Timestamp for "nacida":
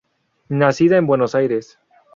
0.49-0.97